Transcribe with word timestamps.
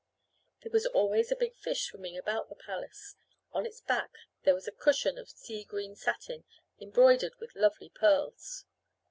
There 0.63 0.71
was 0.71 0.87
always 0.87 1.31
a 1.31 1.35
big 1.35 1.55
fish 1.55 1.83
swimming 1.89 2.17
about 2.17 2.49
the 2.49 2.55
palace. 2.55 3.17
On 3.51 3.67
its 3.67 3.81
back 3.81 4.09
there 4.41 4.55
was 4.55 4.67
a 4.67 4.71
cushion 4.71 5.19
of 5.19 5.29
seagreen 5.29 5.95
satin 5.95 6.43
embroidered 6.81 7.35
with 7.39 7.53
lovely 7.53 7.89
pearls. 7.89 8.65